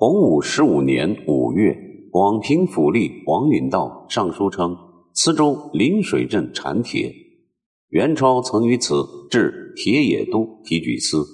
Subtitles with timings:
[0.00, 1.76] 洪武十五年五月，
[2.12, 4.76] 广平府吏黄允道上书称，
[5.12, 7.12] 磁州临水镇产铁，
[7.88, 8.94] 元超曾于此
[9.28, 11.24] 置铁冶都提举司，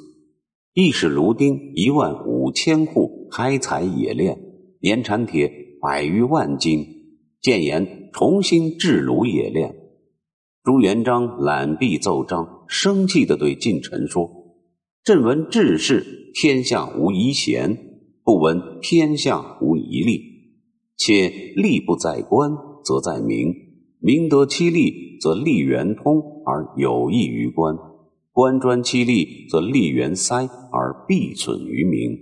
[0.73, 4.39] 亦使炉丁一万五千户开采冶炼，
[4.81, 5.53] 年产铁
[5.83, 6.87] 百余万斤，
[7.43, 9.77] 建言重新制炉冶炼。
[10.63, 14.31] 朱元璋揽璧奏章，生气地对近臣说
[15.05, 17.79] ：“朕闻治世天下无遗贤。”
[18.25, 20.19] 不闻天下无一利，
[20.97, 23.53] 且利不在官，则在民；
[24.01, 27.77] 民得其利，则利圆通而有益于官；
[28.33, 32.19] 官专其利，则利圆塞而必损于民。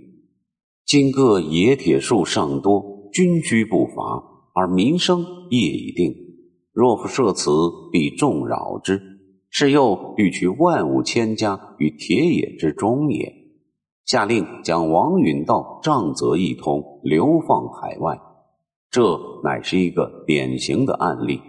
[0.85, 4.21] 今各冶铁术尚多，军需不乏，
[4.53, 6.13] 而民生业已定。
[6.73, 7.49] 若不设此，
[7.93, 9.01] 必众扰之。
[9.49, 13.42] 是又欲取万物千家于铁冶之中也。
[14.05, 18.19] 下令将王允道杖责一通，流放海外。
[18.91, 21.39] 这乃是一个典型的案例。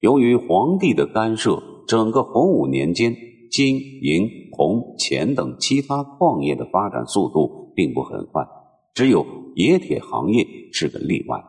[0.00, 3.14] 由于皇帝的干涉，整个洪武年间，
[3.50, 8.46] 金、银、铜、钱等其他矿业的发展速度并不很快，
[8.94, 11.42] 只有冶铁行业是个例外。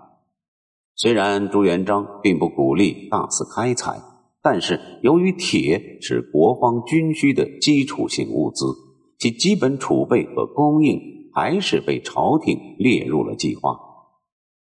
[0.95, 4.01] 虽然朱元璋并不鼓励大肆开采，
[4.41, 8.65] 但是由于铁是国防军需的基础性物资。
[9.17, 13.77] 其基本储备和供应还是被朝廷列入了计划。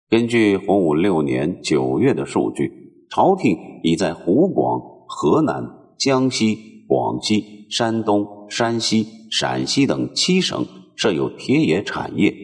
[0.08, 12.34] 根据洪武六年九月的数据，朝廷已在湖广、河南、江西、广西、山东、山西、陕西等七省设有铁冶产业，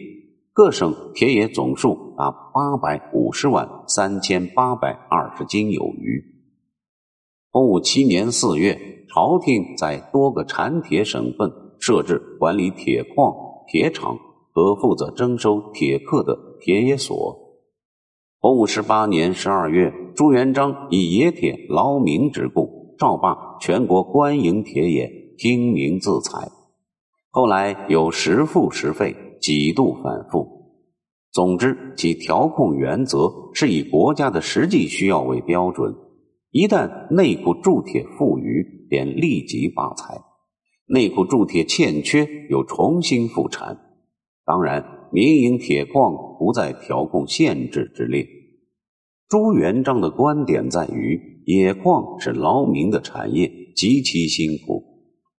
[0.51, 6.23] 各省铁冶总数达八百五十万三千八百二十斤有余。
[7.51, 11.51] 洪武七年四月，朝廷在多个产铁省份。
[11.79, 13.33] 设置管理铁矿、
[13.67, 14.17] 铁厂
[14.51, 17.37] 和负责征收铁客的铁冶所。
[18.39, 26.49] 洪武十八年十二月，朱元璋以冶铁劳民之故，诏罢全国官营铁冶，听民自采。
[27.31, 30.47] 后来有时付时费，几度反复。
[31.31, 35.93] 总之，其调控原则是以国家的实际需要为标准，
[36.51, 40.19] 一旦内部铸铁富余，便立即罢采。
[40.91, 43.77] 内库铸铁欠缺，又重新复产。
[44.43, 48.25] 当然，民营铁矿不在调控限制之列。
[49.27, 54.83] 朱元璋的观点在于，冶矿是劳民的产业，极其辛苦。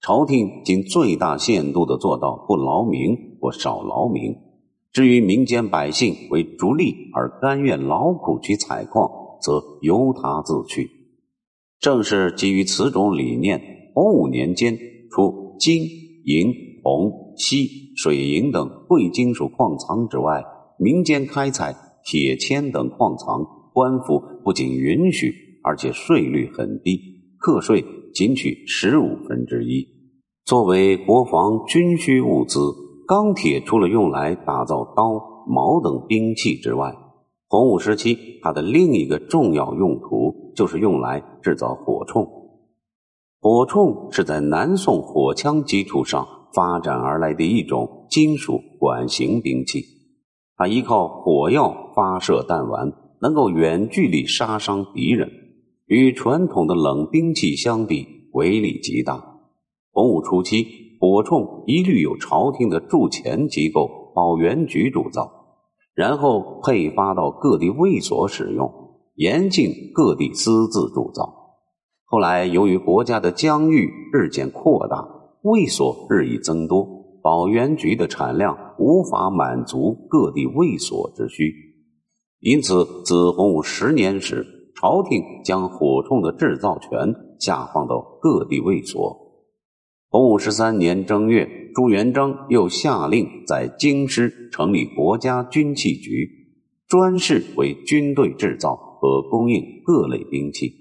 [0.01, 4.35] 朝廷仅最大限度的做到不劳民或少劳民。
[4.91, 9.09] 至于民间百姓为逐利而甘愿劳苦去采矿，
[9.41, 10.91] 则由他自去。
[11.79, 13.59] 正是基于此种理念，
[13.95, 14.77] 洪武年间。
[15.11, 15.83] 出金、
[16.23, 20.43] 银、铜、锡、水银等贵金属矿藏之外，
[20.79, 21.75] 民间开采
[22.05, 25.33] 铁铅等矿藏，官府不仅允许，
[25.63, 26.97] 而且税率很低，
[27.37, 27.83] 课税
[28.13, 29.85] 仅取十五分之一。
[30.45, 32.59] 作为国防军需物资，
[33.05, 36.95] 钢铁除了用来打造刀、矛等兵器之外，
[37.49, 42.38] 洪武时期它的另一个重要用途就是用来制造火铳。
[43.41, 49.81] 火铳是在南宋火枪基础上发展而来的一种金属管型兵器，
[50.57, 52.91] 它依靠火药发射弹丸，
[53.21, 55.31] 能够远距离杀伤敌人，
[55.85, 59.23] 与传统的冷兵器相比，威力极大。
[59.93, 60.67] 洪武初期，
[60.99, 65.31] 火铳一律由朝廷的铸钱机构保元局铸造，
[65.95, 68.69] 然后配发到各地卫所使用，
[69.15, 71.38] 严禁各地私自铸造。
[72.11, 75.07] 后来，由于国家的疆域日渐扩大，
[75.43, 76.83] 卫所日益增多，
[77.21, 81.53] 保元局的产量无法满足各地卫所之需，
[82.39, 84.43] 因此自洪武十年时，
[84.75, 89.15] 朝廷将火铳的制造权下放到各地卫所。
[90.09, 96.27] 洪武十三年正月，朱元璋又下令在京师成立国家军器局，
[96.87, 100.78] 专事为军队制造和供应各类兵器。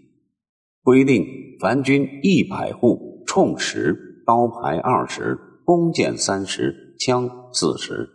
[0.88, 1.26] 规定
[1.61, 8.08] 凡军一百户，铳十，刀牌二十，弓箭三十，枪四十。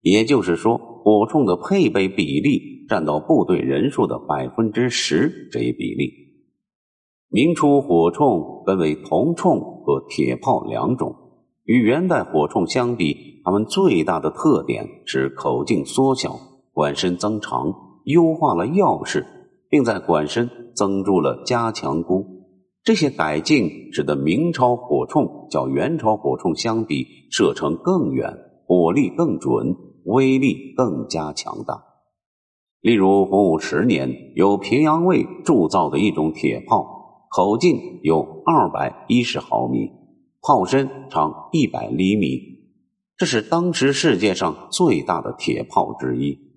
[0.00, 6.10] 也就是说，火铳的配备比例占到部队人数的百分之十这一比例。
[7.28, 11.14] 明初火铳分为铜铳和铁炮两种，
[11.64, 16.40] 与元代火铳相比，它们最大的特点是口径缩小，
[16.72, 17.70] 管身增长，
[18.04, 19.22] 优化了钥匙。
[19.68, 22.24] 并在管身增筑了加强箍，
[22.82, 28.36] 这些改进使得明朝火铳较元朝火铳相比射程更远，
[28.66, 31.84] 火力更准，威力更加强大。
[32.80, 39.90] 例如，洪武十年，由平阳卫铸造的一种铁炮，口径有二百一十毫米，
[40.40, 42.40] 炮身长一百厘米，
[43.16, 46.47] 这是当时世界上最大的铁炮之一。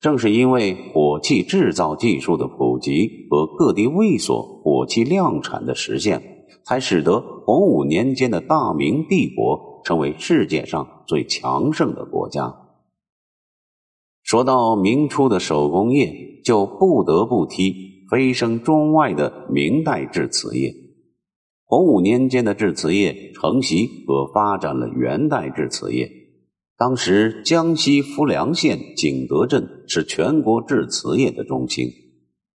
[0.00, 12.54] 正是因为火器制造技术的普及和各地卫所火器量产的实现，才使得洪武年间的大明帝国成为世界上最强盛的国家。
[14.22, 20.72] 说到明初的手工业，就不得不提飞升中外的明代制瓷业。
[21.66, 26.10] 洪武年间的制瓷业承袭和发展了元代制瓷业。
[26.80, 31.86] 当时，江西浮梁县景德镇是全国制瓷业的中心。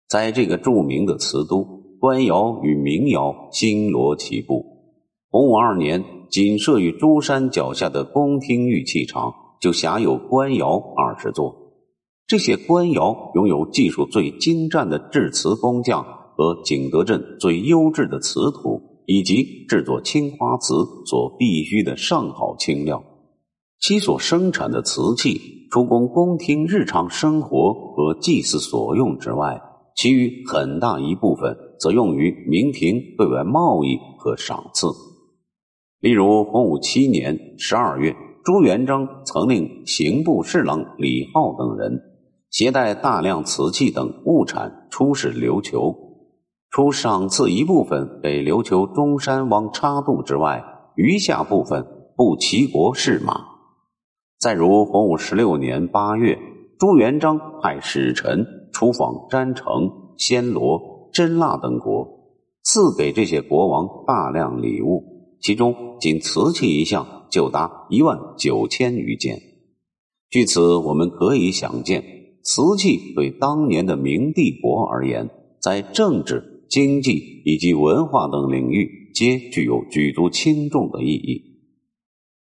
[0.10, 1.64] 在这个著名的瓷都，
[2.00, 4.66] 官窑与民窑星罗棋布。
[5.30, 9.32] 洪武二年，仅设于珠山脚下的宫廷玉器厂
[9.62, 11.56] 就辖有官窑二十座。
[12.26, 16.04] 这些官窑拥有技术最精湛的制瓷工匠
[16.36, 20.74] 和景德镇最优质的瓷土，以及制作青花瓷
[21.06, 23.04] 所必需的上好青料。
[23.88, 25.40] 其所生产的瓷器，
[25.70, 29.62] 除供宫廷日常生活和祭祀所用之外，
[29.96, 34.88] 其余很大一部分则用于明廷对外贸易和赏赐。
[36.00, 42.02] 例如，洪武七年十二月，朱元璋曾令刑部侍郎李浩等人
[42.50, 45.96] 携带大量瓷器等物产出使琉球，
[46.72, 50.64] 除赏赐一部分给琉球中山王插渡之外，
[50.96, 51.86] 余下部分
[52.18, 53.54] 布齐国试马。
[54.40, 56.38] 再如洪武十六年八月，
[56.78, 62.06] 朱元璋派使臣出访詹城、暹罗、真腊等国，
[62.64, 65.04] 赐给这些国王大量礼物，
[65.40, 69.40] 其中仅瓷器一项就达一万九千余件。
[70.30, 72.04] 据此，我们可以想见，
[72.44, 75.30] 瓷器对当年的明帝国而言，
[75.62, 81.42] 在政治、经济以及文化等领域，皆具有举足轻重的意义。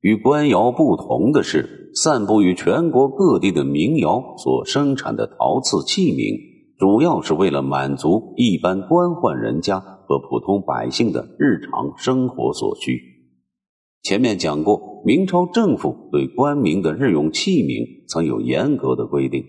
[0.02, 6.38] 与官窑不同的是，散布于全国各地的民窑所生产的陶瓷器皿，
[6.78, 13.00] 主要是为了满足一般官宦人家和普通百姓的日常生活所需。
[14.02, 19.44] 前面讲过，明朝政府对官民的日用器皿曾有严格的规定，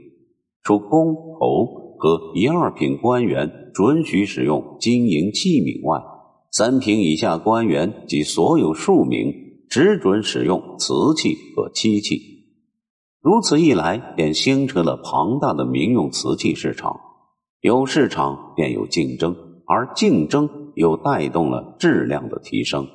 [0.64, 6.02] 除公侯和一二品官员准许使用金银器皿外，
[6.52, 9.51] 三品以下官员及所有庶民。
[9.72, 12.20] 只准使用瓷器和漆器，
[13.22, 17.00] 如此一来，便形成了庞大的民用瓷器市场。
[17.62, 19.34] 有市场，便有竞争，
[19.66, 22.86] 而竞争又带动了质量的提升。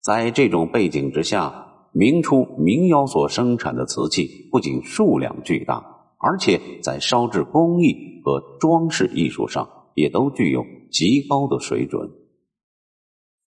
[0.00, 5.84] 在这种背景之下，明初民窑所生产的瓷器不仅数量巨大，
[6.20, 12.08] 而且在烧制工艺和装饰艺术上也都具有极高的水准。